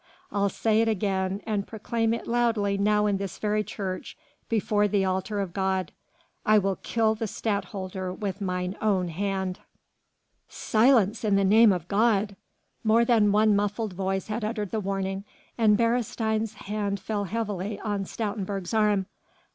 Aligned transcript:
I'll 0.31 0.49
say 0.49 0.81
it 0.81 0.87
again, 0.87 1.41
and 1.45 1.67
proclaim 1.67 2.11
it 2.11 2.25
loudly 2.25 2.75
now 2.75 3.05
in 3.05 3.17
this 3.17 3.37
very 3.37 3.63
church 3.63 4.17
before 4.49 4.87
the 4.87 5.05
altar 5.05 5.39
of 5.39 5.53
God: 5.53 5.91
I 6.43 6.57
will 6.57 6.77
kill 6.77 7.13
the 7.13 7.27
Stadtholder 7.27 8.11
with 8.11 8.41
mine 8.41 8.75
own 8.81 9.09
hand!" 9.09 9.59
"Silence 10.49 11.23
in 11.23 11.35
the 11.35 11.43
name 11.43 11.71
of 11.71 11.87
God!" 11.87 12.35
More 12.83 13.05
than 13.05 13.31
one 13.31 13.55
muffled 13.55 13.93
voice 13.93 14.25
had 14.25 14.43
uttered 14.43 14.71
the 14.71 14.79
warning 14.79 15.23
and 15.55 15.77
Beresteyn's 15.77 16.55
hand 16.55 16.99
fell 16.99 17.25
heavily 17.25 17.79
on 17.81 18.03
Stoutenburg's 18.05 18.73
arm. 18.73 19.05